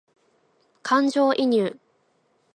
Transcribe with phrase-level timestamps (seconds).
[0.81, 1.75] 感情移入